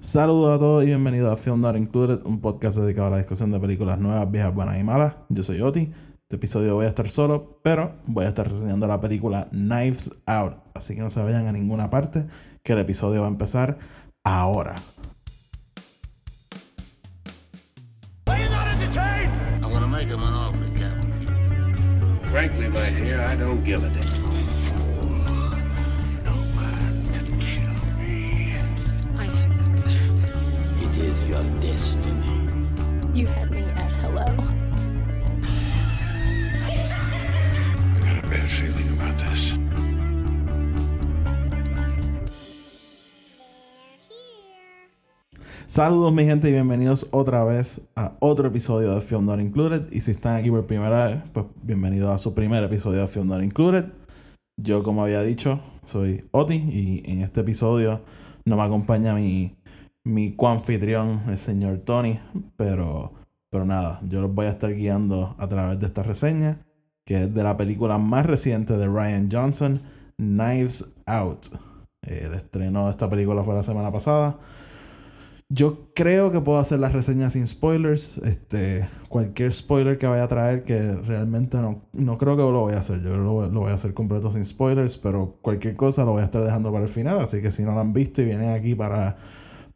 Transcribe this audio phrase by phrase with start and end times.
[0.00, 3.50] Saludos a todos y bienvenidos a Film Not Included, un podcast dedicado a la discusión
[3.50, 5.16] de películas nuevas, viejas, buenas y malas.
[5.28, 5.90] Yo soy Oti.
[6.22, 10.54] Este episodio voy a estar solo, pero voy a estar reseñando la película Knives Out.
[10.72, 12.26] Así que no se vayan a ninguna parte,
[12.62, 13.76] que el episodio va a empezar
[14.22, 14.76] ahora.
[22.30, 24.17] Frankly, my dear, I don't give a damn.
[31.26, 32.48] Your destiny.
[33.14, 34.24] You had me at hello.
[36.64, 36.76] I
[38.00, 39.58] got a bad feeling about this.
[45.66, 49.92] Saludos mi gente y bienvenidos otra vez a otro episodio de Film Not Included.
[49.92, 53.28] Y si están aquí por primera vez, pues bienvenidos a su primer episodio de Film
[53.28, 53.84] Not Included.
[54.56, 58.02] Yo como había dicho, soy Oti y en este episodio
[58.46, 59.57] no me acompaña mi
[60.08, 62.18] mi coanfitrión, el señor Tony.
[62.56, 63.12] Pero,
[63.50, 66.66] pero nada, yo los voy a estar guiando a través de esta reseña,
[67.04, 69.80] que es de la película más reciente de Ryan Johnson,
[70.16, 71.46] Knives Out.
[72.02, 74.38] El estreno de esta película fue la semana pasada.
[75.50, 78.18] Yo creo que puedo hacer las reseñas sin spoilers.
[78.18, 82.74] Este, cualquier spoiler que vaya a traer, que realmente no, no creo que lo voy
[82.74, 83.02] a hacer.
[83.02, 86.26] Yo lo, lo, voy a hacer completo sin spoilers, pero cualquier cosa lo voy a
[86.26, 87.18] estar dejando para el final.
[87.18, 89.16] Así que si no lo han visto y vienen aquí para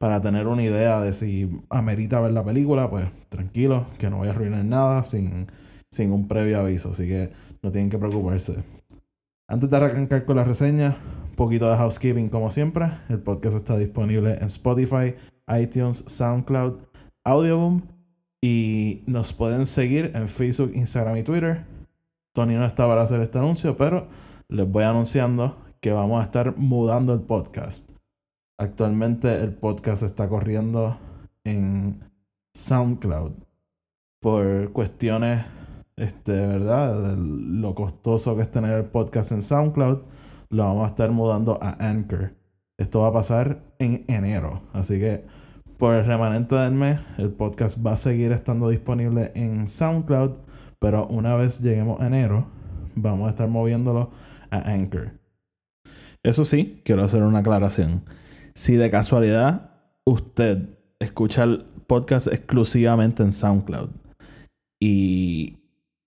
[0.02, 4.26] para tener una idea de si amerita ver la película, pues tranquilo, que no voy
[4.26, 5.46] a arruinar nada sin,
[5.92, 7.30] sin un previo aviso, así que
[7.62, 8.64] no tienen que preocuparse.
[9.46, 10.96] Antes de arrancar con la reseña,
[11.30, 12.86] un poquito de housekeeping como siempre.
[13.10, 15.14] El podcast está disponible en Spotify,
[15.56, 16.80] iTunes, SoundCloud,
[17.22, 17.82] Audioboom
[18.40, 21.64] y nos pueden seguir en Facebook, Instagram y Twitter.
[22.32, 24.08] Tony no está para hacer este anuncio, pero
[24.48, 27.91] les voy anunciando que vamos a estar mudando el podcast.
[28.62, 30.96] Actualmente el podcast está corriendo
[31.42, 31.98] en
[32.54, 33.32] SoundCloud
[34.20, 35.44] por cuestiones,
[35.96, 37.16] este, ¿verdad?
[37.16, 40.04] De lo costoso que es tener el podcast en SoundCloud,
[40.50, 42.36] lo vamos a estar mudando a Anchor.
[42.78, 45.24] Esto va a pasar en enero, así que
[45.76, 50.38] por el remanente del mes el podcast va a seguir estando disponible en SoundCloud,
[50.78, 52.46] pero una vez lleguemos a enero
[52.94, 54.12] vamos a estar moviéndolo
[54.52, 55.18] a Anchor.
[56.22, 58.04] Eso sí, quiero hacer una aclaración.
[58.54, 59.70] Si de casualidad
[60.04, 60.68] usted
[61.00, 63.88] escucha el podcast exclusivamente en SoundCloud
[64.80, 65.56] y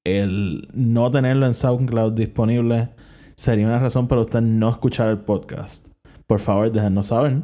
[0.06, 2.90] el no tenerlo en SoundCloud disponible
[3.36, 5.88] sería una razón para usted no escuchar el podcast.
[6.28, 7.44] Por favor, déjenos saber.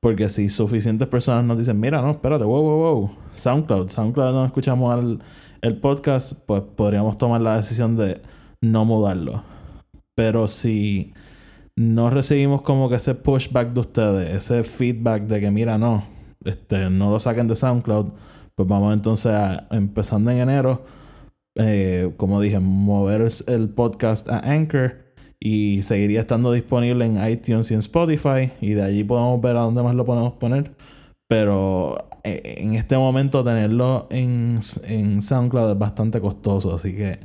[0.00, 4.44] Porque si suficientes personas nos dicen, mira, no, espérate, wow, wow, wow, SoundCloud, SoundCloud no
[4.44, 5.22] escuchamos el,
[5.62, 8.20] el podcast, pues podríamos tomar la decisión de
[8.60, 9.44] no mudarlo.
[10.16, 11.14] Pero si
[11.82, 16.04] no recibimos como que ese pushback de ustedes, ese feedback de que mira, no,
[16.44, 18.12] este, no lo saquen de SoundCloud,
[18.54, 20.84] pues vamos entonces a, empezando en enero,
[21.56, 24.96] eh, como dije, mover el podcast a Anchor
[25.38, 29.60] y seguiría estando disponible en iTunes y en Spotify y de allí podemos ver a
[29.60, 30.70] dónde más lo podemos poner.
[31.28, 37.18] Pero eh, en este momento tenerlo en, en SoundCloud es bastante costoso, así que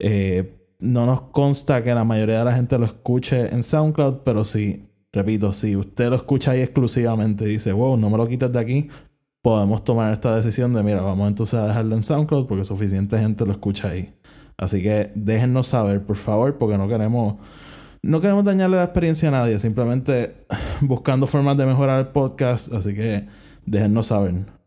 [0.00, 4.44] eh, no nos consta que la mayoría de la gente lo escuche en SoundCloud, pero
[4.44, 8.52] sí, repito, si usted lo escucha ahí exclusivamente y dice, wow, no me lo quites
[8.52, 8.88] de aquí,
[9.42, 13.44] podemos tomar esta decisión de, mira, vamos entonces a dejarlo en SoundCloud porque suficiente gente
[13.44, 14.14] lo escucha ahí.
[14.56, 17.36] Así que déjennos saber, por favor, porque no queremos,
[18.02, 20.46] no queremos dañarle la experiencia a nadie, simplemente
[20.80, 23.26] buscando formas de mejorar el podcast, así que
[23.66, 24.61] déjennos saber.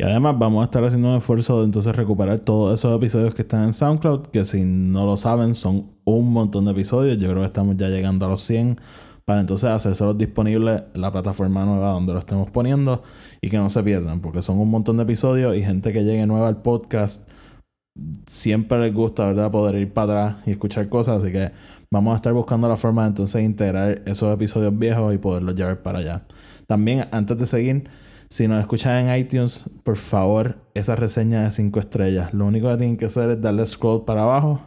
[0.00, 3.42] Y además vamos a estar haciendo un esfuerzo de entonces recuperar todos esos episodios que
[3.42, 7.18] están en SoundCloud, que si no lo saben son un montón de episodios.
[7.18, 8.78] Yo creo que estamos ya llegando a los 100
[9.26, 13.02] para entonces hacérselos disponibles en la plataforma nueva donde lo estemos poniendo
[13.42, 16.24] y que no se pierdan, porque son un montón de episodios y gente que llegue
[16.24, 17.28] nueva al podcast
[18.26, 19.50] siempre les gusta, ¿verdad?
[19.50, 21.22] Poder ir para atrás y escuchar cosas.
[21.22, 21.52] Así que
[21.90, 25.82] vamos a estar buscando la forma de entonces integrar esos episodios viejos y poderlos llevar
[25.82, 26.22] para allá.
[26.66, 27.84] También, antes de seguir,
[28.30, 32.32] si nos escuchan en iTunes, por favor, esa reseña de 5 estrellas.
[32.32, 34.62] Lo único que tienen que hacer es darle scroll para abajo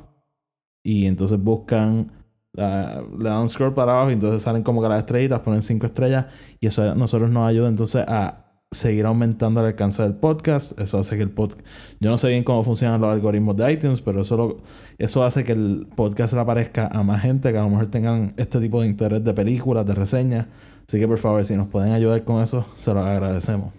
[0.84, 2.12] y entonces buscan,
[2.52, 6.28] le dan scroll para abajo y entonces salen como que las estrellitas, ponen 5 estrellas
[6.60, 10.80] y eso a nosotros nos ayuda entonces a seguir aumentando el alcance del podcast.
[10.80, 11.66] Eso hace que el podcast.
[12.00, 14.58] Yo no sé bien cómo funcionan los algoritmos de iTunes, pero eso,
[14.98, 18.34] eso hace que el podcast le aparezca a más gente que a lo mejor tengan
[18.38, 20.48] este tipo de interés de películas, de reseñas.
[20.88, 23.74] Así que por favor, si nos pueden ayudar con eso, se lo agradecemos.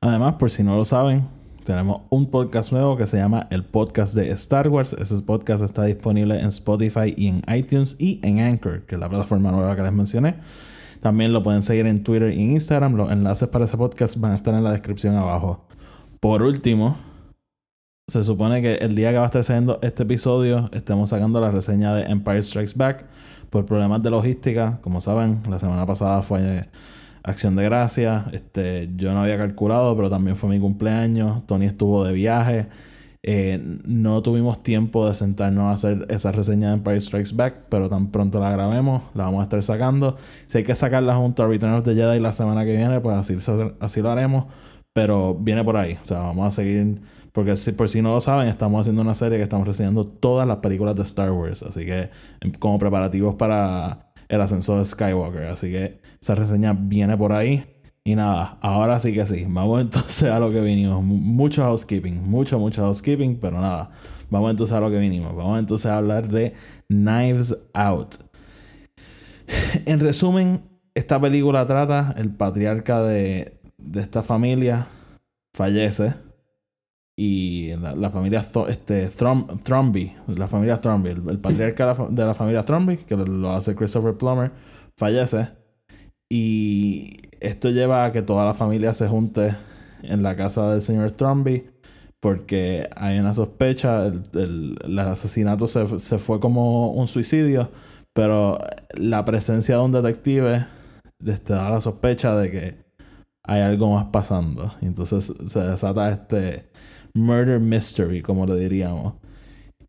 [0.00, 1.24] Además, por si no lo saben,
[1.66, 4.92] tenemos un podcast nuevo que se llama el podcast de Star Wars.
[4.92, 9.08] Ese podcast está disponible en Spotify y en iTunes y en Anchor, que es la
[9.08, 10.36] plataforma nueva que les mencioné.
[11.06, 12.96] También lo pueden seguir en Twitter y Instagram.
[12.96, 15.64] Los enlaces para ese podcast van a estar en la descripción abajo.
[16.18, 16.96] Por último,
[18.08, 21.52] se supone que el día que va a estar saliendo este episodio, estemos sacando la
[21.52, 23.04] reseña de Empire Strikes Back.
[23.50, 26.68] Por problemas de logística, como saben, la semana pasada fue
[27.22, 28.24] Acción de Gracia.
[28.32, 31.46] Este, yo no había calculado, pero también fue mi cumpleaños.
[31.46, 32.66] Tony estuvo de viaje.
[33.28, 37.88] Eh, no tuvimos tiempo de sentarnos a hacer esa reseña de Empire Strikes Back, pero
[37.88, 40.16] tan pronto la grabemos, la vamos a estar sacando.
[40.46, 43.16] Si hay que sacarla junto a Return of the Jedi la semana que viene, pues
[43.16, 43.36] así,
[43.80, 44.46] así lo haremos.
[44.92, 45.98] Pero viene por ahí.
[46.00, 47.00] O sea, vamos a seguir
[47.36, 50.48] porque si, por si no lo saben, estamos haciendo una serie que estamos reseñando todas
[50.48, 51.62] las películas de Star Wars.
[51.62, 52.08] Así que
[52.40, 55.48] em, como preparativos para el ascenso de Skywalker.
[55.48, 57.66] Así que esa reseña viene por ahí.
[58.06, 59.44] Y nada, ahora sí que sí.
[59.48, 61.02] Vamos entonces a lo que vinimos.
[61.02, 62.22] Mucho housekeeping.
[62.30, 63.36] Mucho, mucho housekeeping.
[63.40, 63.90] Pero nada.
[64.30, 65.34] Vamos entonces a lo que vinimos.
[65.34, 66.54] Vamos entonces a hablar de
[66.88, 68.14] Knives Out.
[69.86, 70.62] En resumen,
[70.94, 74.86] esta película trata el patriarca de, de esta familia
[75.52, 76.14] fallece
[77.18, 83.16] y la, familia este, Thromby, la familia Thromby, el, patriarca de la, familia Thromby, que
[83.16, 84.52] lo hace Christopher Plummer,
[84.98, 85.48] fallece.
[86.28, 89.54] Y esto lleva a que toda la familia se junte
[90.02, 91.70] en la casa del señor Thromby
[92.20, 97.70] porque hay una sospecha, el, el, asesinato se, se, fue como un suicidio,
[98.14, 98.58] pero
[98.94, 100.66] la presencia de un detective
[101.24, 102.86] este, da la sospecha de que
[103.44, 104.72] hay algo más pasando.
[104.80, 106.68] Entonces se desata este
[107.14, 109.14] murder mystery, como le diríamos.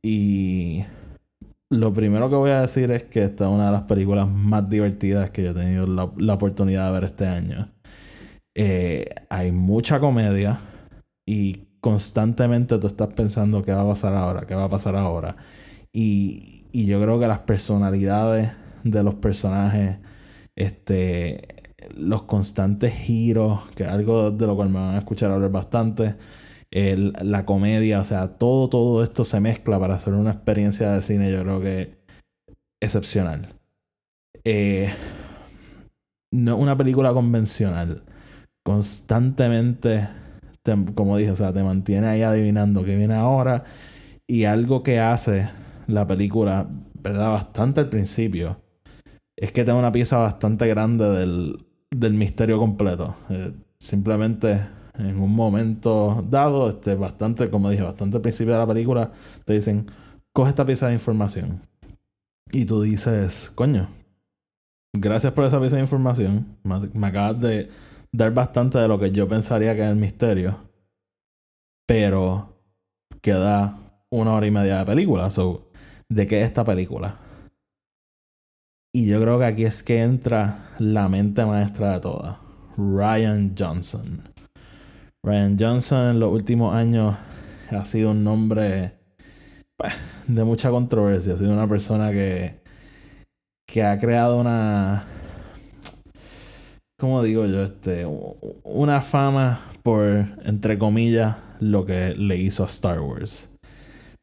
[0.03, 0.83] Y
[1.69, 4.69] lo primero que voy a decir es que esta es una de las películas más
[4.69, 7.71] divertidas que yo he tenido la, oportunidad de ver este año.
[8.55, 10.59] Eh, hay mucha comedia
[11.25, 15.35] y constantemente tú estás pensando qué va a pasar ahora, qué va a pasar ahora.
[15.91, 18.51] Y, y yo creo que las personalidades
[18.83, 19.99] de los personajes,
[20.55, 21.41] este,
[21.97, 26.15] los constantes giros, que es algo de lo cual me van a escuchar hablar bastante,
[26.71, 31.31] la comedia, o sea, todo, todo esto se mezcla para hacer una experiencia de cine,
[31.31, 31.97] yo creo que
[32.81, 33.47] excepcional.
[34.43, 34.89] Eh,
[36.31, 38.03] no una película convencional.
[38.63, 40.07] Constantemente,
[40.93, 43.63] como dije, o sea, te mantiene ahí adivinando qué viene ahora.
[44.27, 45.49] Y algo que hace
[45.87, 46.67] la película,
[47.01, 47.31] ¿verdad?
[47.31, 48.61] Bastante al principio,
[49.37, 53.15] es que te una pieza bastante grande del, del misterio completo.
[53.29, 54.59] Eh, simplemente
[54.97, 59.11] en un momento dado, este, bastante, como dije, bastante al principio de la película,
[59.45, 59.87] te dicen,
[60.33, 61.61] coge esta pieza de información.
[62.51, 63.89] Y tú dices, coño,
[64.93, 66.57] gracias por esa pieza de información.
[66.63, 67.69] Me, acabas de
[68.11, 70.57] dar bastante de lo que yo pensaría que es el misterio.
[71.85, 72.53] Pero
[73.21, 73.77] queda
[74.09, 75.29] una hora y media de película.
[75.29, 75.69] So,
[76.09, 77.17] ¿de qué es esta película?
[78.93, 82.37] Y yo creo que aquí es que entra la mente maestra de todas.
[82.77, 84.36] Ryan Johnson.
[85.27, 87.13] Ryan Johnson en los últimos años
[87.71, 88.93] ha sido un nombre
[89.75, 89.93] pues,
[90.25, 91.33] de mucha controversia.
[91.33, 92.61] Ha sido una persona que,
[93.67, 95.03] que ha creado una.
[96.97, 97.61] ¿Cómo digo yo?
[97.61, 98.05] Este,
[98.63, 100.05] una fama por,
[100.45, 103.51] entre comillas, lo que le hizo a Star Wars.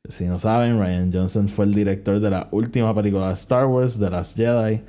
[0.09, 3.99] Si no saben, Ryan Johnson fue el director de la última película de Star Wars,
[3.99, 4.83] The Last Jedi.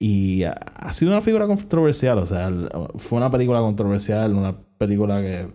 [0.00, 2.50] Y ha sido una figura controversial, o sea,
[2.96, 5.48] fue una película controversial, una película que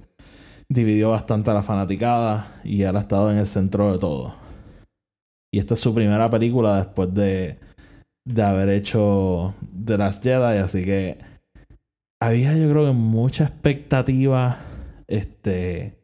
[0.69, 4.33] dividió bastante a la fanaticada y él ha estado en el centro de todo.
[5.53, 7.59] Y esta es su primera película después de,
[8.25, 9.53] de haber hecho
[9.85, 11.19] The Last Jedi, así que
[12.21, 14.57] había yo creo que mucha expectativa,
[15.07, 15.97] este...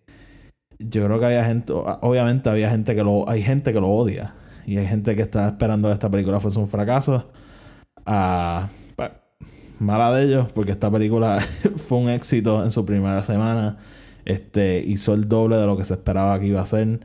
[0.80, 4.36] Yo creo que había gente, obviamente había gente que lo, hay gente que lo odia
[4.68, 7.32] y hay gente que está esperando que esta película fuese un fracaso
[8.06, 8.87] a pues,
[9.80, 11.40] mala de ellos, porque esta película
[11.76, 13.78] fue un éxito en su primera semana.
[14.26, 17.00] Este, hizo el doble de lo que se esperaba que iba a ser.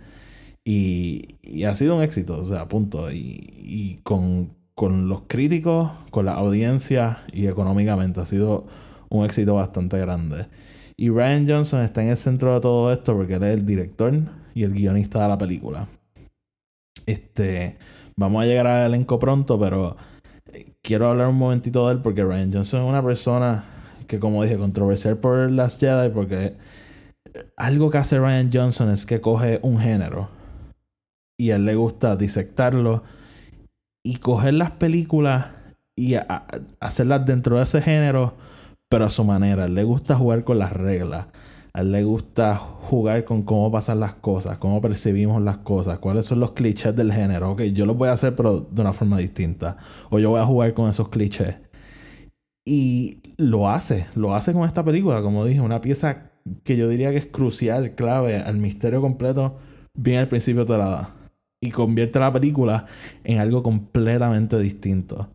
[0.64, 1.36] Y,
[1.66, 3.10] ha sido un éxito, o sea, punto.
[3.12, 8.66] Y, y con, con, los críticos, con la audiencia y económicamente ha sido
[9.08, 10.46] un éxito bastante grande.
[10.96, 14.12] Y Ryan Johnson está en el centro de todo esto porque él es el director
[14.54, 15.88] y el guionista de la película.
[17.06, 17.76] Este,
[18.16, 19.96] vamos a llegar al elenco pronto, pero
[20.82, 23.64] quiero hablar un momentito de él porque Ryan Johnson es una persona
[24.06, 26.54] que, como dije, controversial por las Jedi porque
[27.56, 30.28] algo que hace Ryan Johnson es que coge un género
[31.38, 33.02] y a él le gusta disectarlo
[34.04, 35.46] y coger las películas
[35.96, 36.14] y
[36.80, 38.34] hacerlas dentro de ese género,
[38.88, 39.64] pero a su manera.
[39.64, 41.26] A él le gusta jugar con las reglas.
[41.74, 46.26] A él le gusta jugar con cómo pasan las cosas, cómo percibimos las cosas, cuáles
[46.26, 47.52] son los clichés del género.
[47.52, 49.78] Ok, yo los voy a hacer, pero de una forma distinta.
[50.10, 51.56] O yo voy a jugar con esos clichés.
[52.66, 56.30] Y lo hace, lo hace con esta película, como dije, una pieza
[56.62, 59.58] que yo diría que es crucial, clave al misterio completo,
[59.94, 61.14] bien al principio te la da.
[61.60, 62.86] Y convierte la película
[63.24, 65.30] en algo completamente distinto.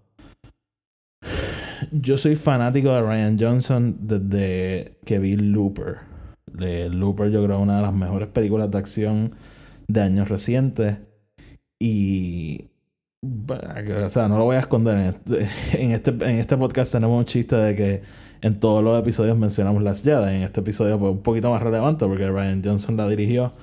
[1.91, 6.06] Yo soy fanático de Ryan Johnson desde que vi Looper.
[6.54, 9.36] Looper yo creo una de las mejores películas de acción
[9.88, 10.98] de años recientes.
[11.80, 12.70] Y
[13.24, 15.20] o sea, no lo voy a esconder.
[15.74, 18.01] En este, en este podcast tenemos un chiste de que
[18.42, 20.36] en todos los episodios mencionamos Las Jedi.
[20.36, 23.54] En este episodio fue un poquito más relevante porque Ryan Johnson la dirigió.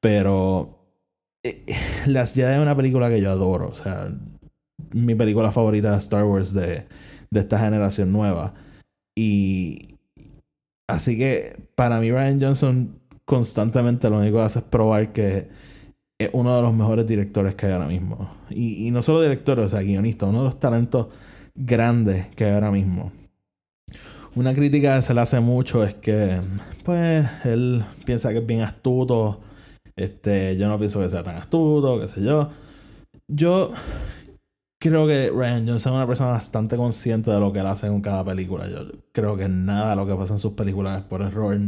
[0.00, 0.78] Pero
[1.44, 1.64] eh,
[2.06, 3.68] Las Jedi es una película que yo adoro.
[3.68, 4.08] O sea,
[4.92, 6.86] mi película favorita de Star Wars de,
[7.30, 8.54] de esta generación nueva.
[9.16, 9.88] Y
[10.88, 15.48] así que para mí Ryan Johnson constantemente lo único que hace es probar que
[16.18, 18.28] es uno de los mejores directores que hay ahora mismo.
[18.50, 21.08] Y, no solo directores, o sea, guionista, uno de los talentos
[21.54, 23.12] grandes que hay ahora mismo.
[24.34, 26.40] Una crítica que se le hace mucho es que,
[26.84, 29.40] pues, él piensa que es bien astuto.
[29.94, 32.50] Este, yo no pienso que sea tan astuto, qué sé yo.
[33.28, 33.70] Yo
[34.78, 38.00] creo que Ryan Johnson es una persona bastante consciente de lo que él hace en
[38.00, 38.68] cada película.
[38.68, 41.58] Yo creo que nada de lo que pasa en sus películas es por error,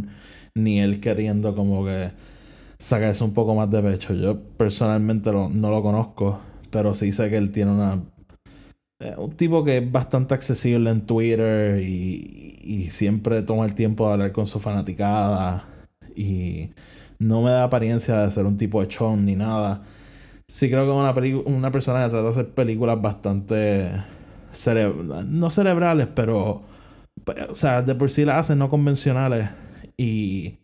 [0.54, 2.12] ni él queriendo como que
[2.78, 4.14] sacarse un poco más de pecho.
[4.14, 8.02] Yo personalmente no lo conozco, pero sí sé que él tiene una.
[9.00, 14.06] Eh, un tipo que es bastante accesible en Twitter y, y siempre toma el tiempo
[14.06, 15.64] de hablar con su fanaticada.
[16.16, 16.70] Y
[17.18, 19.82] no me da apariencia de ser un tipo de chon ni nada.
[20.50, 23.90] Sí creo que es una, una persona que trata de hacer películas bastante...
[25.26, 26.62] no cerebrales, pero...
[27.50, 29.50] O sea, de por sí las hace no convencionales.
[29.96, 30.58] Y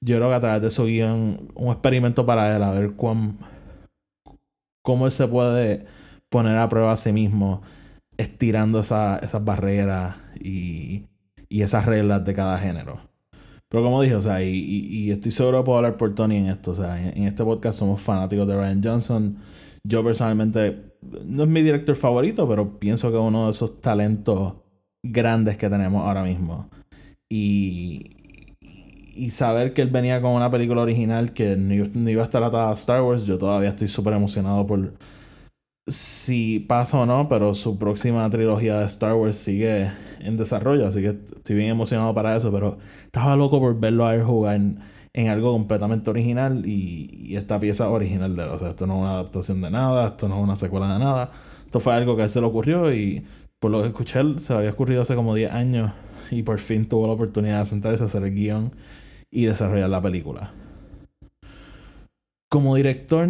[0.00, 3.38] yo creo que a través de eso guion un experimento para él, a ver cuán,
[4.82, 5.86] cómo él se puede
[6.30, 7.62] poner a prueba a sí mismo,
[8.16, 11.06] estirando esas barreras y,
[11.48, 13.09] y, esas reglas de cada género.
[13.70, 16.48] Pero como dije, o sea, y, y, estoy seguro que puedo hablar por Tony en
[16.48, 19.38] esto, o sea, en, este podcast somos fanáticos de Ryan Johnson.
[19.84, 20.92] Yo personalmente,
[21.24, 24.54] no es mi director favorito, pero pienso que es uno de esos talentos
[25.04, 26.68] grandes que tenemos ahora mismo.
[27.30, 28.10] Y,
[29.14, 32.70] y saber que él venía con una película original que no iba a estar atada
[32.70, 34.94] a Star Wars, yo todavía estoy súper emocionado por
[35.90, 41.00] si pasa o no, pero su próxima trilogía de Star Wars sigue en desarrollo, así
[41.02, 45.28] que estoy bien emocionado para eso, pero estaba loco por verlo a él jugar en,
[45.28, 49.12] algo completamente original y, esta pieza original de él, o sea, esto no es una
[49.12, 51.30] adaptación de nada, esto no es una secuela de nada,
[51.64, 53.24] esto fue algo que a él se le ocurrió y
[53.58, 55.92] por lo que escuché, se le había ocurrido hace como 10 años
[56.30, 58.72] y por fin tuvo la oportunidad de sentarse a hacer el guion
[59.30, 60.52] y desarrollar la película.
[62.48, 63.28] Como director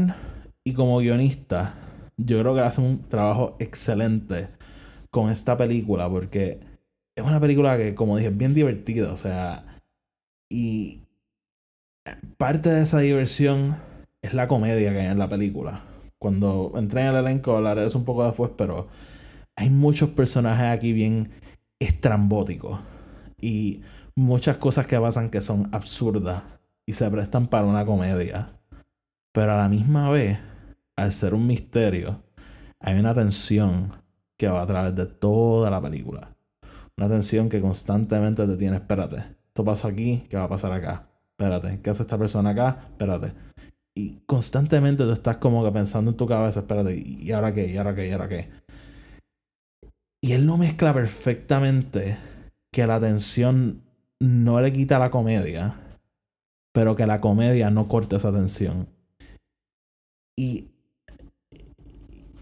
[0.65, 1.75] y como guionista,
[2.25, 4.49] yo creo que hace un trabajo excelente
[5.11, 6.61] con esta película porque
[7.17, 9.65] es una película que, como dije, es bien divertida, o sea,
[10.49, 11.03] y
[12.37, 13.77] parte de esa diversión
[14.23, 15.83] es la comedia que hay en la película.
[16.19, 18.89] Cuando entré en el elenco hablaré de eso un poco después, pero
[19.57, 21.31] hay muchos personajes aquí bien
[21.79, 22.79] estrambóticos
[23.41, 23.83] y
[24.15, 26.43] muchas cosas que pasan que son absurdas
[26.87, 28.53] y se prestan para una comedia.
[29.33, 30.39] Pero a la misma vez,
[31.01, 32.23] al ser un misterio,
[32.79, 33.91] hay una tensión
[34.39, 36.37] que va a través de toda la película.
[36.99, 41.09] Una tensión que constantemente te tiene, espérate, esto pasa aquí, ¿qué va a pasar acá?
[41.31, 42.81] Espérate, ¿qué hace esta persona acá?
[42.85, 43.33] Espérate.
[43.97, 47.67] Y constantemente tú estás como que pensando en tu cabeza, espérate, ¿y ahora qué?
[47.67, 48.09] ¿Y ahora qué?
[48.09, 48.51] ¿Y ahora qué?
[50.23, 52.19] Y él lo mezcla perfectamente
[52.71, 53.83] que la tensión
[54.21, 55.81] no le quita la comedia,
[56.75, 58.87] pero que la comedia no corte esa tensión.
[60.39, 60.71] Y,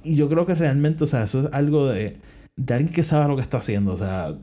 [0.04, 2.16] y yo creo que realmente, o sea, eso es algo de,
[2.56, 3.92] de alguien que sabe lo que está haciendo.
[3.92, 4.34] O sea,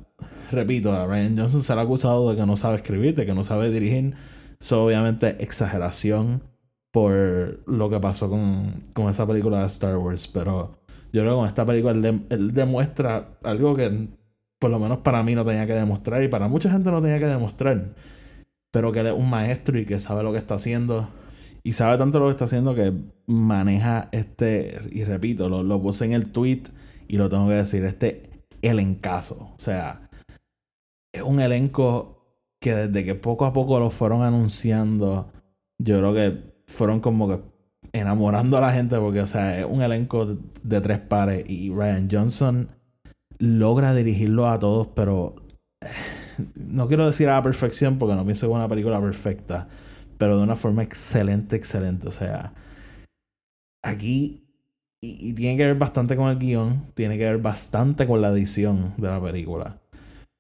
[0.52, 3.34] repito, a Ryan Johnson se le ha acusado de que no sabe escribir, de que
[3.34, 4.16] no sabe dirigir.
[4.60, 6.42] Eso obviamente exageración
[6.92, 10.80] por lo que pasó con, con esa película de Star Wars, pero
[11.12, 14.10] yo creo que con esta película él, demuestra algo que
[14.60, 17.20] por lo menos para mí no tenía que demostrar y para mucha gente no tenía
[17.20, 17.82] que demostrar.
[18.72, 21.08] Pero que él es un maestro y que sabe lo que está haciendo.
[21.66, 22.94] Y sabe tanto lo que está haciendo que
[23.26, 26.62] maneja este, y repito, lo, lo puse en el tweet
[27.08, 28.30] y lo tengo que decir, este
[28.62, 29.52] elencazo.
[29.56, 30.08] O sea,
[31.12, 32.24] es un elenco
[32.62, 35.32] que desde que poco a poco lo fueron anunciando,
[35.80, 37.42] yo creo que fueron como que
[37.94, 42.08] enamorando a la gente porque, o sea, es un elenco de tres pares y Ryan
[42.12, 42.70] Johnson
[43.40, 45.36] logra dirigirlo a todos, pero
[45.82, 45.88] eh,
[46.56, 49.68] no quiero decir a la perfección porque no pienso que es una película perfecta,
[50.18, 52.08] pero de una forma excelente, excelente.
[52.08, 52.54] O sea,
[53.84, 54.48] aquí,
[55.02, 58.94] y, tiene que ver bastante con el guion, tiene que ver bastante con la edición
[58.98, 59.82] de la película.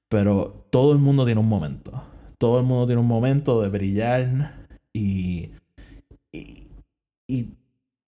[0.10, 2.03] Pero todo el mundo tiene un momento.
[2.38, 5.51] Todo el mundo tiene un momento de brillar y.
[6.32, 6.60] Y,
[7.27, 7.58] y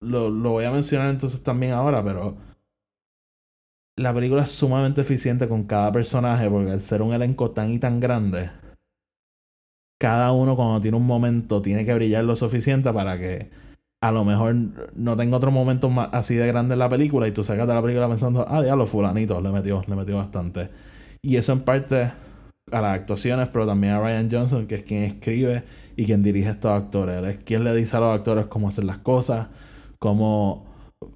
[0.02, 2.38] lo, lo voy a mencionar entonces también ahora, pero
[3.98, 7.80] la película es sumamente eficiente con cada personaje porque al ser un elenco tan y
[7.80, 8.52] tan grande,
[10.00, 13.50] cada uno cuando tiene un momento tiene que brillar lo suficiente para que
[14.02, 14.56] a lo mejor
[14.96, 17.74] no tenga otro momento más así de grande en la película y tú sacas de
[17.74, 20.70] la película pensando, ah, ya los fulanitos le metió, le metió bastante.
[21.22, 22.12] Y eso en parte
[22.72, 25.64] a las actuaciones, pero también a Ryan Johnson, que es quien escribe
[25.96, 27.18] y quien dirige a estos actores.
[27.18, 29.48] Él es quien le dice a los actores cómo hacer las cosas,
[30.00, 30.66] cómo,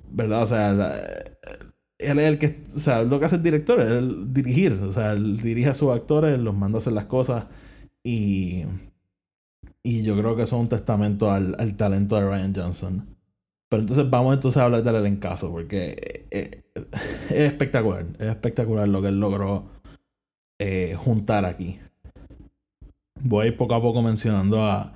[0.09, 0.43] ¿verdad?
[0.43, 0.71] O sea,
[1.99, 5.11] él es el que, o sea, lo que hace el director, es dirigir, o sea,
[5.11, 7.45] él dirige a sus actores, los manda a hacer las cosas
[8.03, 8.63] y,
[9.83, 13.17] y yo creo que eso es un testamento al, al talento de Ryan Johnson.
[13.69, 19.01] Pero entonces vamos entonces a hablar del elencazo, porque eh, es, espectacular, es espectacular lo
[19.01, 19.69] que él logró
[20.59, 21.79] eh, juntar aquí.
[23.21, 24.93] Voy a ir poco a poco mencionando a,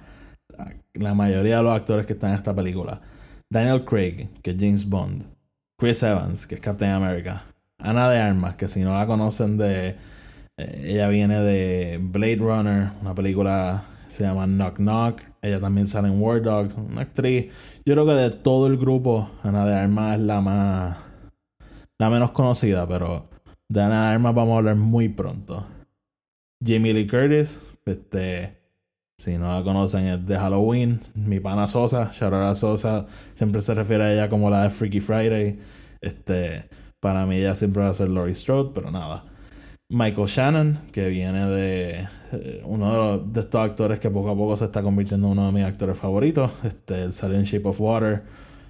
[0.58, 3.00] a la mayoría de los actores que están en esta película.
[3.50, 5.26] Daniel Craig, que es James Bond.
[5.78, 7.46] Chris Evans, que es Captain America.
[7.78, 9.96] Ana de Armas, que si no la conocen de...
[10.58, 15.22] Ella viene de Blade Runner, una película que se llama Knock Knock.
[15.42, 17.52] Ella también sale en War Dogs, una actriz.
[17.86, 20.98] Yo creo que de todo el grupo, Ana de Armas es la más...
[21.98, 23.30] La menos conocida, pero
[23.68, 25.66] de Ana de Armas vamos a hablar muy pronto.
[26.64, 28.64] Jamie Lee Curtis, este...
[29.18, 31.00] Si no la conocen, es de Halloween.
[31.14, 35.58] Mi pana Sosa, Sharara Sosa, siempre se refiere a ella como la de Freaky Friday.
[36.02, 36.70] Este,
[37.00, 39.24] para mí ella siempre va a ser Laurie Strode, pero nada.
[39.89, 44.65] Michael Shannon, que viene de eh, uno de, estos actores que poco a poco se
[44.65, 46.51] está convirtiendo en uno de mis actores favoritos.
[46.63, 48.24] Este, salió en Shape of Water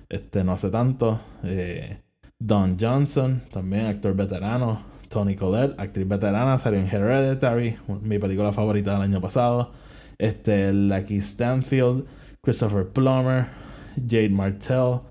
[0.10, 1.20] este, no hace tanto.
[1.44, 2.02] Eh,
[2.38, 4.94] Don Johnson, también actor veterano.
[5.08, 9.72] Tony Collette, actriz veterana, salió en Hereditary, mi película favorita del año pasado
[10.18, 12.06] este, Lucky Stanfield,
[12.42, 13.48] Christopher Plummer,
[13.96, 15.02] Jade Martell,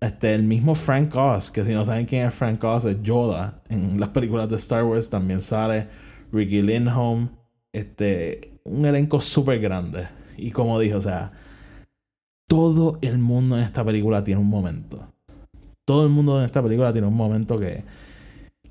[0.00, 3.62] este, el mismo Frank Oz, que si no saben quién es Frank Oz, es Yoda
[3.68, 5.88] en las películas de Star Wars, también sale
[6.32, 7.28] Ricky Lindholm,
[7.72, 10.08] este, un elenco súper grande.
[10.36, 11.32] Y como dije, o sea,
[12.48, 15.12] todo el mundo en esta película tiene un momento.
[15.84, 17.84] Todo el mundo en esta película tiene un momento que,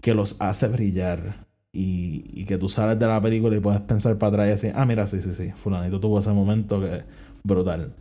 [0.01, 1.47] que los hace brillar.
[1.71, 4.85] Y, que tú sales de la película y puedes pensar para atrás y decir, ah,
[4.85, 7.03] mira, sí, sí, sí, fulanito tuvo ese momento que
[7.43, 7.93] brutal.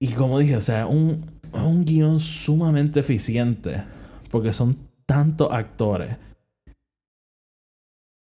[0.00, 1.20] Y como dije, o sea, un,
[1.52, 3.84] un guion sumamente eficiente,
[4.30, 6.16] porque son tantos actores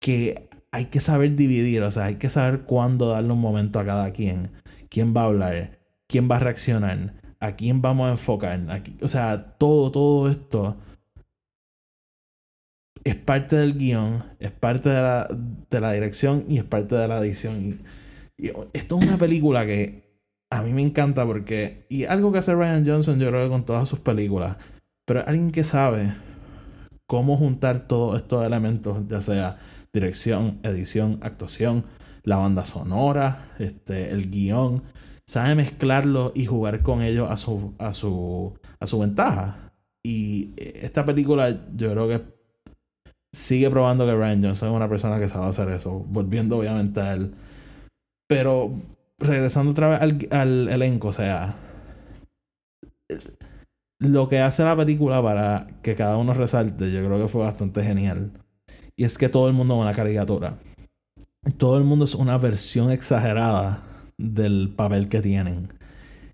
[0.01, 3.85] que hay que saber dividir, o sea, hay que saber cuándo darle un momento a
[3.85, 4.51] cada quien,
[4.89, 8.59] quién va a hablar, quién va a reaccionar, a quién vamos a enfocar,
[9.01, 10.77] o sea, todo, todo esto
[13.03, 15.27] es parte del guion, es parte de la,
[15.69, 17.61] de la dirección y es parte de la edición.
[17.61, 17.79] Y,
[18.73, 20.00] esto es una película que
[20.51, 23.65] a mí me encanta porque, y algo que hace Ryan Johnson yo creo que con
[23.65, 24.57] todas sus películas,
[25.05, 26.13] pero alguien que sabe
[27.07, 29.57] cómo juntar todos estos elementos, ya sea
[29.93, 31.85] dirección, edición, actuación,
[32.23, 34.83] la banda sonora, este, el guion,
[35.25, 39.73] sabe mezclarlo y jugar con ellos a su, a su, a su ventaja.
[40.03, 42.21] Y esta película yo creo que
[43.33, 47.13] sigue probando que Ryan Johnson es una persona que sabe hacer eso, volviendo obviamente a
[47.13, 47.33] él.
[48.27, 48.73] Pero
[49.21, 51.55] regresando otra vez al, al elenco, o sea,
[53.99, 57.83] lo que hace la película para que cada uno resalte, yo creo que fue bastante
[57.83, 58.31] genial.
[58.95, 60.57] Y es que todo el mundo es una caricatura.
[61.57, 63.83] Todo el mundo es una versión exagerada
[64.17, 65.69] del papel que tienen.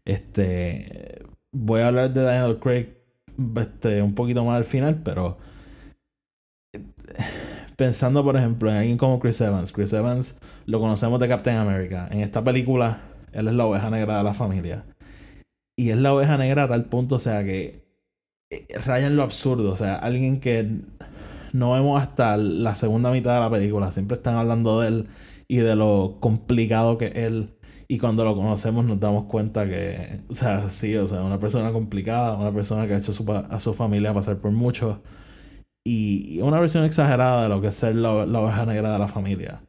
[0.05, 1.21] Este.
[1.51, 2.97] Voy a hablar de Daniel Craig
[3.55, 5.37] este, un poquito más al final, pero
[7.77, 9.71] pensando, por ejemplo, en alguien como Chris Evans.
[9.71, 12.09] Chris Evans lo conocemos de Captain America.
[12.11, 12.99] En esta película,
[13.31, 14.85] él es la oveja negra de la familia.
[15.77, 17.85] Y es la oveja negra a tal punto, o sea, que
[18.49, 19.71] eh, raya en lo absurdo.
[19.71, 20.81] O sea, alguien que
[21.53, 23.91] no vemos hasta la segunda mitad de la película.
[23.91, 25.07] Siempre están hablando de él
[25.47, 27.53] y de lo complicado que es él.
[27.87, 31.71] Y cuando lo conocemos nos damos cuenta que, o sea, sí, o sea, una persona
[31.71, 33.13] complicada, una persona que ha hecho
[33.49, 35.01] a su familia pasar por mucho
[35.87, 39.61] y una versión exagerada de lo que es ser la, oveja negra de la familia.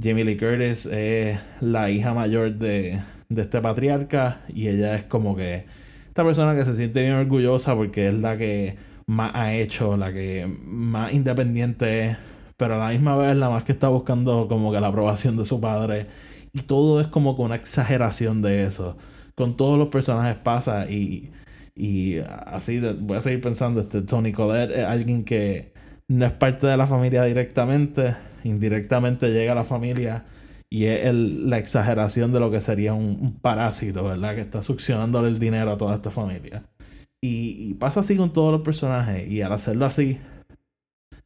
[0.00, 5.34] Jamie Lee Curtis es la hija mayor de, de este patriarca y ella es como
[5.34, 5.66] que
[6.06, 8.76] esta persona que se siente bien orgullosa porque es la que
[9.06, 12.16] más ha hecho, la que más independiente es,
[12.56, 15.44] pero a la misma vez la más que está buscando como que la aprobación de
[15.44, 16.06] su padre.
[16.52, 18.96] Y todo es como que una exageración de eso.
[19.34, 21.32] Con todos los personajes pasa y
[21.74, 25.72] y así voy a seguir pensando, este Tony Collette es alguien que
[26.08, 30.26] no es parte de la familia directamente, indirectamente llega a la familia
[30.68, 34.34] y es la exageración de lo que sería un, parásito, ¿verdad?
[34.34, 36.64] Que está succionándole el dinero a toda esta familia.
[37.22, 40.18] Y, pasa así con todos los personajes y al hacerlo así,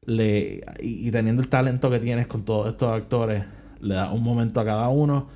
[0.03, 3.45] le, y, teniendo el talento que tienes con todos estos actores,
[3.81, 5.29] le da un momento a cada uno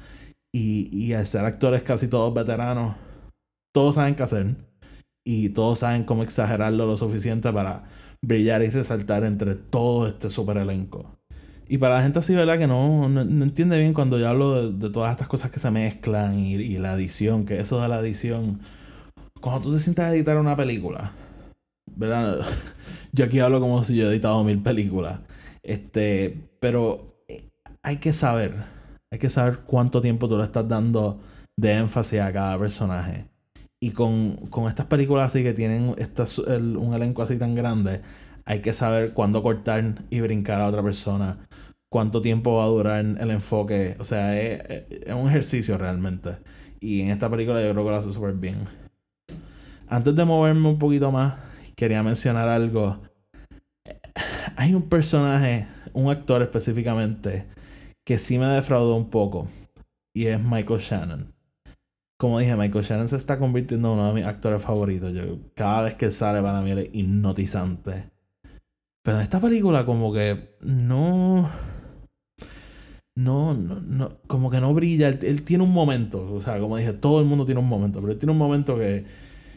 [0.52, 2.96] y, y al ser actores casi todos veteranos,
[3.72, 4.69] todos saben qué hacer
[5.24, 7.84] y todos saben cómo exagerarlo lo suficiente para
[8.22, 11.20] brillar y resaltar entre todo este super elenco.
[11.68, 12.58] Y para la gente así, ¿verdad?
[12.58, 16.36] Que no, no, entiende bien cuando yo hablo de, todas estas cosas que se mezclan
[16.36, 18.58] y, la edición, que eso de la edición.
[19.40, 21.12] Cuando tú te sientas a editar una película,
[21.94, 22.40] ¿verdad?
[23.12, 25.20] Yo aquí hablo como si yo he editado mil películas.
[25.62, 27.48] Este, pero eh,
[27.82, 28.54] hay que saber,
[29.12, 31.20] hay que saber cuánto tiempo tú le estás dando
[31.56, 33.29] de énfasis a cada personaje.
[33.82, 35.94] Y con, con estas películas así que tienen
[36.76, 38.02] un elenco así tan grande,
[38.44, 41.38] hay que saber cuándo cortar y brincar a otra persona.
[41.88, 43.96] Cuánto tiempo va a durar el enfoque.
[43.98, 46.36] O sea, es, es un ejercicio realmente.
[46.78, 48.58] Y en esta película yo creo que lo hace súper bien.
[49.88, 51.34] Antes de moverme un poquito más,
[51.74, 53.00] quería mencionar algo.
[54.56, 57.46] Hay un personaje, un actor específicamente,
[58.04, 59.48] que sí me defraudó un poco.
[60.14, 61.39] Y es Michael Shannon
[62.20, 65.10] como dije, Michael Shannon se está convirtiendo en uno de mis actores favoritos.
[65.54, 68.10] Cada vez que sale para mí es hipnotizante.
[69.02, 71.48] Pero en esta película como que no...
[73.16, 75.08] No, no, no, como que no brilla.
[75.08, 76.30] Él, tiene un momento.
[76.34, 78.00] O sea, como dije, todo el mundo tiene un momento.
[78.00, 79.06] Pero él tiene un momento que,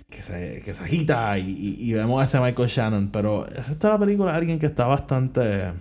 [0.09, 3.09] que, se, agita y, y, vemos a ese Michael Shannon.
[3.11, 5.73] Pero el resto de la película es alguien que está bastante...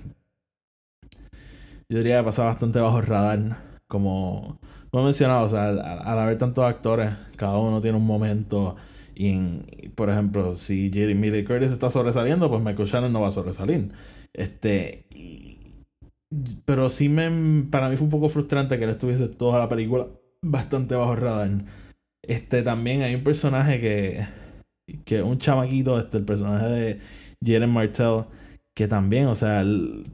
[1.88, 3.70] Yo diría que pasa bastante bajo el radar.
[3.86, 4.58] Como
[4.92, 8.76] como he mencionado, o sea, al, haber tantos actores, cada uno tiene un momento.
[9.14, 13.30] Y, por ejemplo, si Jeremy Lee Curtis está sobresaliendo, pues Michael Shannon no va a
[13.30, 13.90] sobresalir.
[14.34, 15.06] Este.
[16.66, 17.64] pero sí me.
[17.70, 20.08] Para mí fue un poco frustrante que él estuviese toda la película
[20.42, 21.50] bastante bajo radar.
[22.22, 24.26] Este también hay un personaje que.
[25.06, 27.00] Que un chamaquito, este, el personaje de
[27.42, 28.24] Jeren Martell,
[28.74, 29.64] que también, o sea,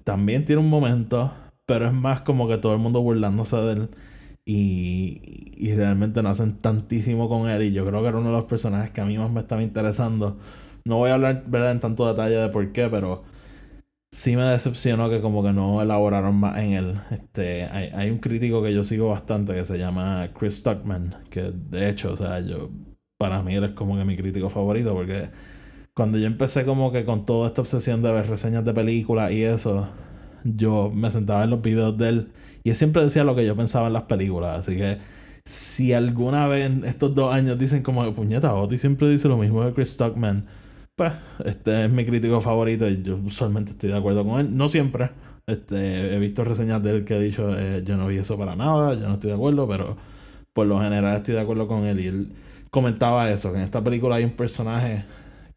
[0.04, 1.32] también tiene un momento,
[1.66, 3.90] pero es más como que todo el mundo burlándose de él.
[4.50, 7.62] Y, realmente no hacen tantísimo con él.
[7.64, 9.62] Y yo creo que era uno de los personajes que a mí más me estaba
[9.62, 10.38] interesando.
[10.84, 11.72] No voy a hablar ¿verdad?
[11.72, 13.24] en tanto detalle de por qué, pero
[14.10, 17.00] sí me decepcionó que como que no elaboraron más en él.
[17.10, 21.52] Este, hay, hay, un crítico que yo sigo bastante que se llama Chris Stockman, que
[21.52, 22.70] de hecho, o sea, yo
[23.18, 25.28] para mí él es como que mi crítico favorito porque
[25.94, 29.42] cuando yo empecé como que con toda esta obsesión de ver reseñas de películas y
[29.44, 29.88] eso,
[30.44, 32.28] yo me sentaba en los videos de él
[32.64, 34.58] y él siempre decía lo que yo pensaba en las películas.
[34.58, 34.98] Así que
[35.44, 39.64] si alguna vez en estos dos años dicen como puñeta, Oti siempre dice lo mismo
[39.64, 40.46] de Chris Stockman,
[40.94, 41.12] pues
[41.44, 44.56] este es mi crítico favorito y yo usualmente estoy de acuerdo con él.
[44.56, 45.10] No siempre.
[45.46, 48.54] Este, he visto reseñas de él que ha dicho eh, yo no vi eso para
[48.54, 49.96] nada, yo no estoy de acuerdo, pero
[50.52, 52.00] por lo general estoy de acuerdo con él.
[52.00, 52.28] Y él
[52.70, 55.04] comentaba eso, que en esta película hay un personaje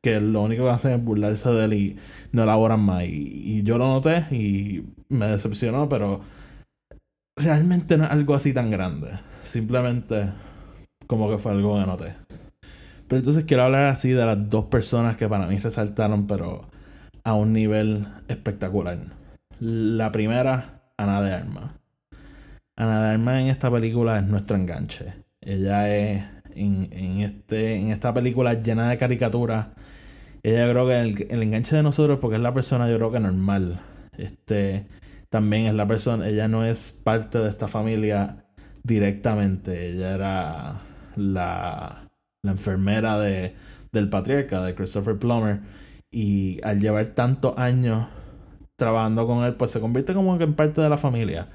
[0.02, 1.98] que lo único que hacen es burlarse de él y
[2.32, 3.04] no elaboran más.
[3.06, 6.22] Y, yo lo noté y me decepcionó, pero
[7.38, 9.12] realmente no es algo así tan grande.
[9.44, 10.32] Simplemente
[11.08, 12.16] como que fue algo que noté.
[13.08, 16.62] Pero entonces quiero hablar así de las dos personas que para mí resaltaron, pero
[17.24, 18.98] a un nivel espectacular.
[19.60, 21.74] La primera, Ana de Armas.
[22.76, 25.14] Ana de Armas en esta película es nuestro enganche.
[25.42, 26.24] Ella es
[26.56, 29.68] en, en, este, en esta película llena de caricaturas
[30.44, 33.80] ella creo que el, enganche de nosotros, porque es la persona yo creo que normal.
[34.18, 34.88] Este,
[35.30, 38.46] también es la persona, ella no es parte de esta familia
[38.84, 39.90] directamente.
[39.92, 40.82] Ella era
[41.16, 42.10] la,
[42.44, 43.56] la enfermera de,
[43.92, 45.62] del patriarca, de Christopher Plummer.
[46.12, 48.08] Y al llevar tantos años
[48.76, 51.50] trabajando con él, pues se convierte como en parte de la familia.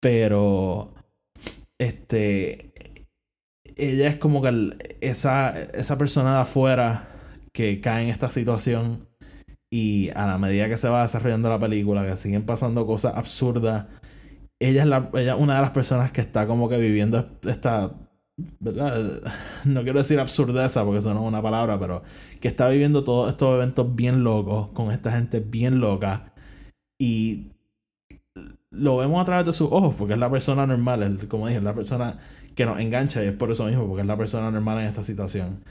[0.00, 0.92] Pero,
[1.78, 2.71] este,
[3.82, 7.08] ella es como que esa, esa persona de afuera
[7.52, 9.08] que cae en esta situación
[9.70, 13.86] y a la medida que se va desarrollando la película, que siguen pasando cosas absurdas,
[14.60, 17.92] ella es la, ella una de las personas que está como que viviendo esta,
[18.60, 19.20] ¿verdad?
[19.64, 22.02] No quiero decir absurdeza porque eso no es una palabra, pero
[22.40, 26.32] que está viviendo todos estos eventos bien locos, con esta gente bien loca
[27.00, 27.52] y
[28.72, 31.64] lo vemos a través de sus ojos, porque es la persona normal, como dije, es
[31.64, 32.18] la persona
[32.54, 35.02] que nos engancha y es por eso mismo, porque es la persona normal en esta
[35.02, 35.62] situación.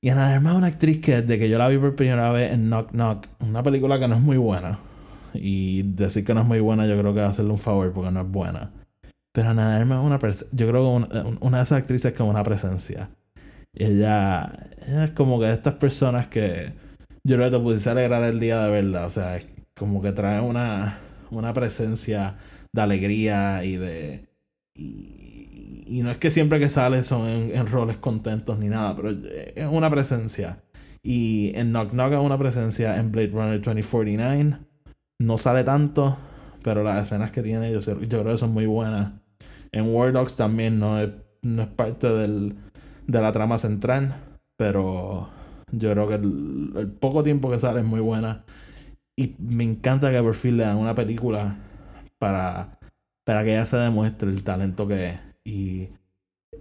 [0.00, 2.30] Y Ana de Armas es una actriz que desde que yo la vi por primera
[2.30, 4.78] vez en Knock Knock, una película que no es muy buena.
[5.32, 8.20] Y decir que no es muy buena, yo creo que hacerle un favor porque no
[8.20, 8.70] es buena.
[9.32, 12.44] Pero Ana de Armas es una yo creo que una, de esas actrices con una
[12.44, 13.10] presencia.
[13.74, 14.52] Ella,
[14.86, 16.72] ella es como que de estas personas que
[17.24, 19.06] yo creo que te pudiese alegrar el día de verla.
[19.06, 20.98] O sea, es como que trae una,
[21.34, 22.36] una presencia
[22.72, 24.28] de alegría y de.
[24.74, 29.66] Y, no es que siempre que sale son en, roles contentos ni nada, pero es
[29.70, 30.62] una presencia.
[31.02, 34.58] Y en Knock Knock es una presencia en Blade Runner 2049.
[35.20, 36.16] No sale tanto,
[36.62, 39.12] pero las escenas que tiene yo, yo creo que son muy buenas.
[39.72, 41.10] En War Dogs también no es,
[41.42, 42.56] no es parte del,
[43.06, 44.14] de la trama central,
[44.56, 45.28] pero
[45.72, 48.44] yo creo que el, poco tiempo que sale es muy buena.
[49.16, 51.56] Y me encanta que por fin le dan una película
[52.18, 52.78] para,
[53.24, 55.20] para que ella se demuestre el talento que es.
[55.44, 55.88] Y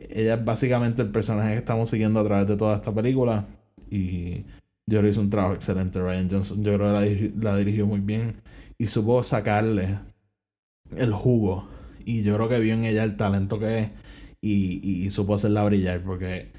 [0.09, 3.45] ella es básicamente el personaje que estamos siguiendo a través de toda esta película.
[3.89, 4.45] Y
[4.85, 5.99] yo que hizo un trabajo excelente.
[5.99, 8.35] Ryan Johnson, yo creo que la, dirigió muy bien.
[8.77, 9.99] Y supo sacarle
[10.97, 11.67] el jugo.
[12.05, 13.91] Y yo creo que vio en ella el talento que es.
[14.41, 16.03] Y, y, y supo hacerla brillar.
[16.03, 16.51] Porque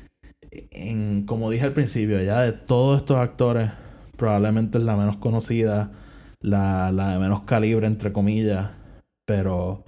[0.70, 3.70] en, como dije al principio, ya de todos estos actores,
[4.16, 5.92] probablemente es la menos conocida,
[6.40, 8.70] la, la de menos calibre, entre comillas,
[9.26, 9.84] pero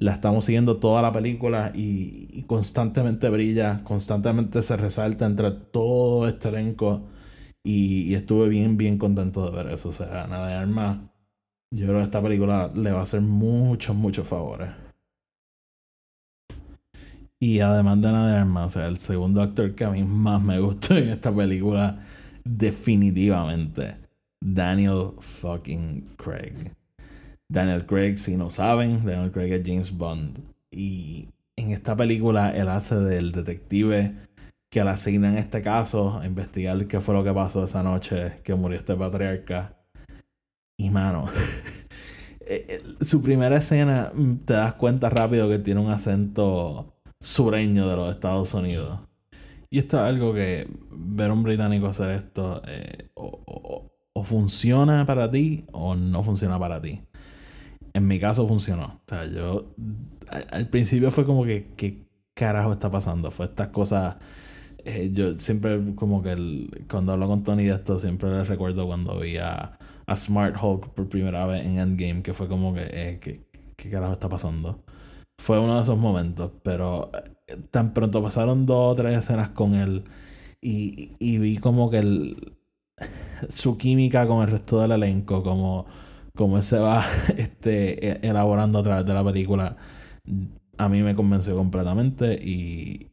[0.00, 6.48] la estamos siguiendo toda la película y, constantemente brilla, constantemente se resalta entre todo este
[6.48, 7.02] elenco
[7.62, 9.90] y, estuve bien, bien contento de ver eso.
[9.90, 10.98] O sea, nada de armas.
[11.72, 14.70] Yo creo que esta película le va a hacer muchos, muchos favores.
[17.38, 20.58] Y además de nada de o sea, el segundo actor que a mí más me
[20.60, 21.98] gustó en esta película,
[22.44, 23.96] definitivamente,
[24.40, 26.74] Daniel fucking Craig.
[27.48, 30.38] Daniel Craig, si no saben, Daniel Craig es James Bond.
[30.70, 31.26] Y
[31.56, 34.14] en esta película él hace del detective
[34.70, 38.40] que le asigna en este caso a investigar qué fue lo que pasó esa noche
[38.44, 39.76] que murió este patriarca.
[40.78, 41.28] Y mano,
[42.40, 47.88] eh, eh, su primera escena mm, te das cuenta rápido que tiene un acento sureño
[47.88, 49.00] de los Estados Unidos.
[49.70, 53.86] Y esto es algo que ver a un británico hacer esto eh, o,
[54.24, 57.00] funciona para ti o no funciona para ti.
[57.94, 58.84] En mi caso funcionó.
[58.86, 59.74] O sea, yo
[60.50, 62.04] al, principio fue como que, ¿qué
[62.34, 63.30] carajo está pasando?
[63.30, 64.16] Fue estas cosas...
[64.84, 69.18] Eh, yo siempre como que cuando hablo con Tony de esto, siempre les recuerdo cuando
[69.20, 69.78] vi a,
[70.14, 74.14] Smart Hulk por primera vez en Endgame, que fue como que, eh, ¿qué, ¿qué carajo
[74.14, 74.82] está pasando?
[75.40, 77.29] fue uno de esos momentos, pero eh,
[77.70, 80.04] tan pronto pasaron dos o tres escenas con él
[80.60, 82.56] y, y vi como que el,
[83.48, 85.86] su química con el resto del elenco, como,
[86.34, 87.04] como él se va
[87.36, 89.76] este, e, elaborando a través de la película,
[90.78, 93.10] a mí me convenció completamente y,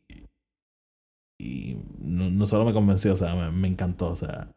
[1.39, 4.49] y no, solo me convenció, o sea, me, encantó, o sea,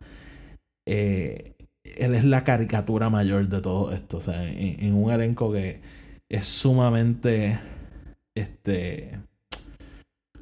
[0.86, 5.80] eh, él es la caricatura mayor de todo esto, o sea, en un elenco que
[6.28, 7.58] es sumamente,
[8.36, 9.18] este,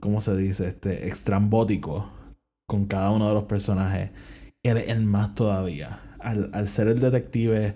[0.01, 0.69] ¿cómo se dice?
[0.69, 2.11] Este, extrambótico
[2.67, 4.11] con cada uno de los personajes.
[4.63, 6.01] Él es el más todavía.
[6.21, 7.75] Al, ser el detective,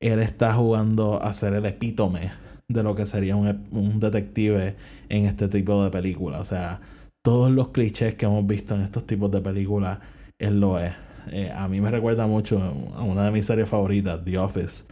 [0.00, 2.30] él está jugando a ser el epítome
[2.68, 4.76] de lo que sería un, detective
[5.08, 6.40] en este tipo de películas.
[6.40, 6.80] O sea,
[7.22, 9.98] todos los clichés que hemos visto en estos tipos de películas,
[10.38, 10.92] él lo es.
[11.30, 12.58] Eh, a mí me recuerda mucho
[12.96, 14.84] a una de mis series favoritas, The Office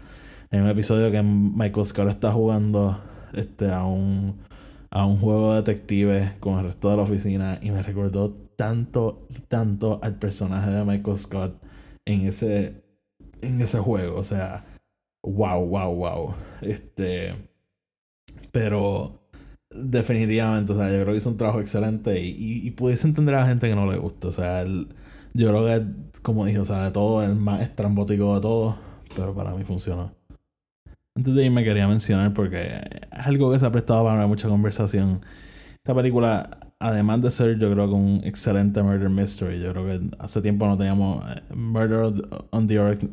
[0.52, 3.00] en un episodio que Michael Scott está jugando
[3.32, 4.36] este, a, un,
[4.92, 9.26] a un juego de detective con el resto de la oficina y me recordó tanto
[9.30, 11.62] y tanto al personaje de Michael Scott
[12.04, 12.84] en ese,
[13.40, 14.18] en ese juego.
[14.18, 14.66] O sea,
[15.22, 16.34] wow, wow, wow.
[16.60, 17.34] Este,
[18.52, 19.30] pero
[19.70, 23.40] definitivamente, o sea, yo creo que hizo un trabajo excelente y, y, pudiese entender a
[23.40, 24.28] la gente que no le gusta.
[24.28, 28.42] O sea, yo creo que, como dije, o sea, de todo, el más estrambótico de
[28.42, 28.76] todo,
[29.16, 30.14] pero para mí funcionó.
[31.14, 32.80] Antes de irme quería mencionar porque
[33.12, 35.20] es algo que se ha prestado para mucha conversación.
[35.74, 40.00] Esta película, además de ser yo creo que un excelente murder mystery, yo creo que
[40.18, 42.14] hace tiempo no teníamos eh, Murder
[42.50, 43.10] on the Orient,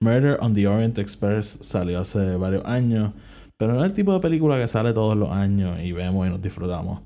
[0.00, 3.12] Murder on the Orient Express salió hace varios años,
[3.56, 6.30] pero no es el tipo de película que sale todos los años y vemos y
[6.30, 7.02] nos disfrutamos.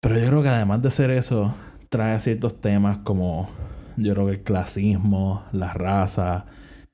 [0.00, 1.54] Pero yo creo que además de ser eso,
[1.88, 3.48] trae ciertos temas como
[3.96, 6.44] yo creo que el clasismo, la raza,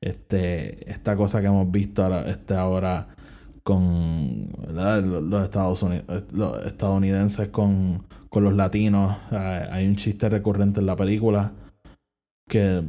[0.01, 3.09] este, esta cosa que hemos visto ahora, este, ahora
[3.63, 9.17] con los Estados Unidos, los estadounidenses con, con los latinos.
[9.31, 11.53] Hay un chiste recurrente en la película
[12.49, 12.83] que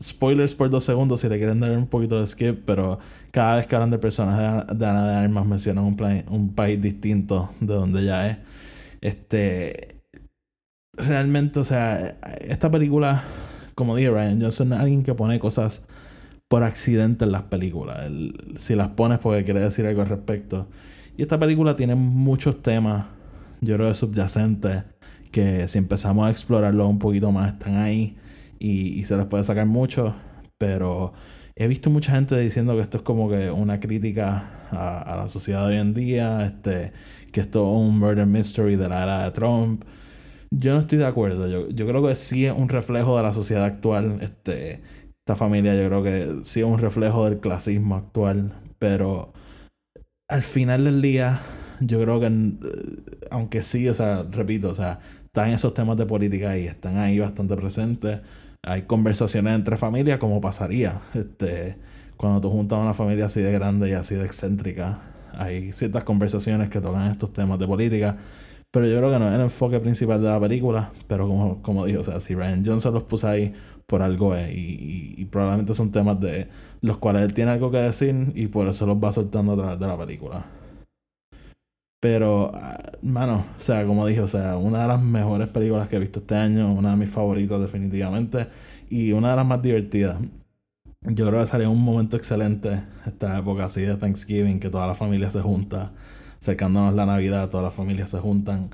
[0.00, 2.98] spoilers por dos segundos si le quieren dar un poquito de skip, pero
[3.30, 7.50] cada vez que hablan de personas de, Ana de Armas mencionan un, un país distinto
[7.60, 8.38] de donde ya es.
[9.00, 9.98] Este
[10.94, 13.22] realmente, o sea, esta película,
[13.74, 15.86] como dije Ryan Johnson, es alguien que pone cosas
[16.48, 18.10] por accidente en las películas.
[18.56, 20.68] si las pones porque quieres decir algo al respecto.
[21.16, 23.06] Y esta película tiene muchos temas,
[23.60, 24.84] yo creo, subyacentes,
[25.32, 28.16] que si empezamos a explorarlos un poquito más, están ahí.
[28.58, 30.14] y, se les puede sacar mucho,
[30.58, 31.12] pero
[31.56, 35.66] he visto mucha gente diciendo que esto es como que una crítica a, la sociedad
[35.66, 36.92] de hoy en día, este,
[37.32, 39.84] que esto es un murder mystery de la era de Trump.
[40.50, 41.48] Yo no estoy de acuerdo.
[41.48, 44.18] Yo, yo creo que sí es un reflejo de la sociedad actual.
[44.22, 44.82] Este,
[45.28, 48.54] esta familia yo creo que sí es un reflejo del clasismo actual.
[48.78, 49.34] Pero
[50.28, 51.38] al final del día,
[51.80, 56.06] yo creo que, eh, aunque sí, o sea, repito, o sea, están esos temas de
[56.06, 58.22] política ahí, están ahí bastante presentes
[58.62, 61.76] hay conversaciones entre familias como pasaría este,
[62.16, 64.98] cuando tú juntas a una familia así de grande y así de excéntrica.
[65.32, 68.16] Hay ciertas conversaciones que tocan estos temas de política,
[68.70, 70.92] pero yo creo que no es el enfoque principal de la película.
[71.06, 73.54] Pero como, como dijo, o sea, si Ryan Johnson los puso ahí
[73.86, 76.48] por algo es, y, y, probablemente son temas de
[76.82, 79.78] los cuales él tiene algo que decir y por eso los va soltando a través
[79.80, 80.46] de la película.
[82.00, 85.96] Pero, ah, mano, o sea, como dije, o sea, una de las mejores películas que
[85.96, 88.48] he visto este año, una de mis favoritas definitivamente,
[88.88, 90.18] y una de las más divertidas.
[91.02, 94.94] Yo creo que salió un momento excelente esta época así de Thanksgiving, que toda la
[94.94, 95.92] familia se junta,
[96.40, 98.70] acercándonos la Navidad, todas las familias se juntan.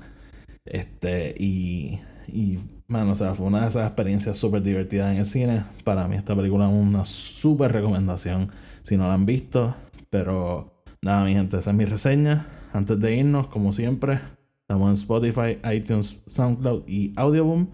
[0.65, 5.25] Este, y, y, mano, o sea, fue una de esas experiencias súper divertidas en el
[5.25, 5.63] cine.
[5.83, 8.51] Para mí esta película es una súper recomendación
[8.81, 9.75] si no la han visto.
[10.09, 12.47] Pero nada, mi gente, esa es mi reseña.
[12.73, 14.19] Antes de irnos, como siempre,
[14.61, 17.67] estamos en Spotify, iTunes, SoundCloud y Audioboom.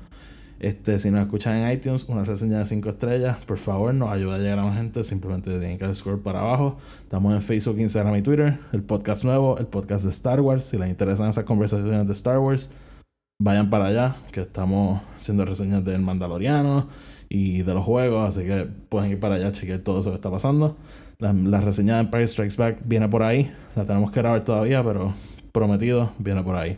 [0.61, 4.35] Este, si nos escuchan en iTunes, una reseña de 5 estrellas, por favor, nos ayuda
[4.35, 5.03] a llegar a más gente.
[5.03, 6.77] Simplemente tienen que score para abajo.
[6.99, 8.59] Estamos en Facebook, Instagram y Twitter.
[8.71, 10.65] El podcast nuevo, el podcast de Star Wars.
[10.65, 12.69] Si les interesan esas conversaciones de Star Wars,
[13.39, 16.87] vayan para allá, que estamos haciendo reseñas del Mandaloriano
[17.27, 18.27] y de los juegos.
[18.29, 20.77] Así que pueden ir para allá a chequear todo eso que está pasando.
[21.17, 23.51] La, reseña de Empire Strikes Back viene por ahí.
[23.75, 25.11] La tenemos que grabar todavía, pero
[25.51, 26.77] prometido viene por ahí.